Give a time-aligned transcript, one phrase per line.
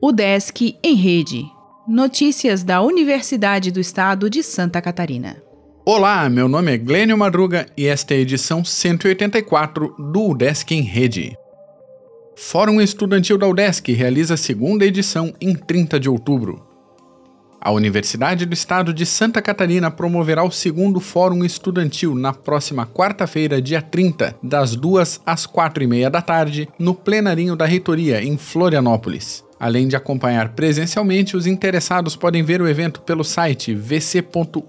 [0.00, 1.44] O Desk em Rede.
[1.86, 5.42] Notícias da Universidade do Estado de Santa Catarina.
[5.84, 10.82] Olá, meu nome é Glênio Madruga e esta é a edição 184 do UDESC em
[10.82, 11.36] Rede.
[12.36, 16.71] Fórum Estudantil da UDESC realiza a segunda edição em 30 de outubro.
[17.64, 23.62] A Universidade do Estado de Santa Catarina promoverá o segundo Fórum Estudantil na próxima quarta-feira,
[23.62, 28.36] dia 30, das 2 às 4 e meia da tarde, no plenarinho da Reitoria, em
[28.36, 29.44] Florianópolis.
[29.62, 34.66] Além de acompanhar presencialmente, os interessados podem ver o evento pelo site vc.udesc.br,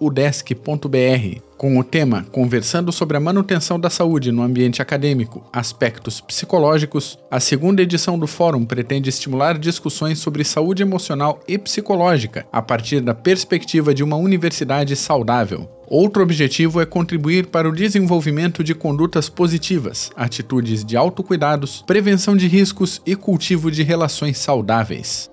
[1.57, 7.17] com o tema Conversando sobre a manutenção da saúde no ambiente acadêmico, aspectos psicológicos.
[7.31, 13.01] A segunda edição do fórum pretende estimular discussões sobre saúde emocional e psicológica a partir
[13.01, 15.67] da perspectiva de uma universidade saudável.
[15.95, 22.47] Outro objetivo é contribuir para o desenvolvimento de condutas positivas, atitudes de autocuidados, prevenção de
[22.47, 25.29] riscos e cultivo de relações saudáveis.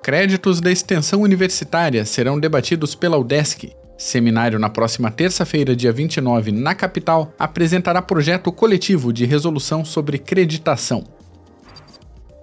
[0.00, 3.72] Créditos da extensão universitária serão debatidos pela UDESC.
[3.98, 11.02] Seminário na próxima terça-feira, dia 29, na capital, apresentará projeto coletivo de resolução sobre creditação.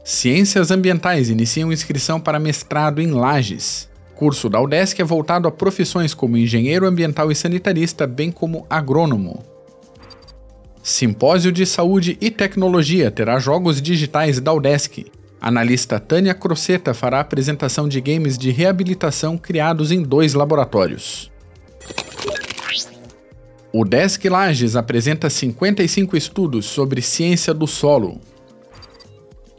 [0.03, 3.88] Ciências Ambientais iniciam inscrição para mestrado em Lages
[4.19, 9.45] curso da UDESC é voltado a profissões como engenheiro ambiental e sanitarista, bem como agrônomo.
[10.83, 15.05] Simpósio de Saúde e Tecnologia terá jogos digitais da UDESC.
[15.39, 21.31] Analista Tânia Croceta fará apresentação de games de reabilitação criados em dois laboratórios.
[23.71, 28.19] O Desk Lages apresenta 55 estudos sobre ciência do solo.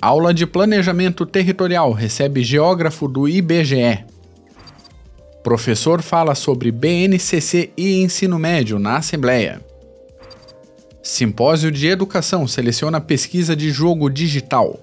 [0.03, 4.20] Aula de Planejamento Territorial recebe geógrafo do IBGE.
[5.43, 9.65] Professor fala sobre BNCC e ensino médio na Assembleia.
[11.03, 14.79] Simpósio de Educação seleciona pesquisa de jogo digital.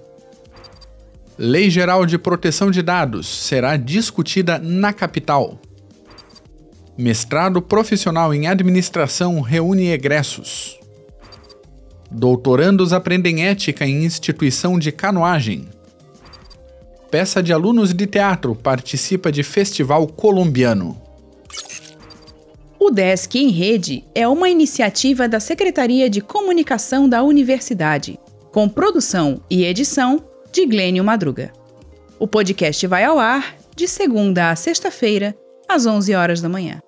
[1.38, 5.60] Lei Geral de Proteção de Dados será discutida na capital.
[6.96, 10.76] Mestrado profissional em administração reúne egressos.
[12.10, 15.68] Doutorandos aprendem ética em instituição de canoagem.
[17.10, 21.00] Peça de alunos de teatro participa de festival colombiano.
[22.78, 28.18] O Desk em Rede é uma iniciativa da Secretaria de Comunicação da Universidade,
[28.52, 31.50] com produção e edição de Glênio Madruga.
[32.18, 35.34] O podcast vai ao ar de segunda a sexta-feira,
[35.66, 36.80] às 11 horas da manhã.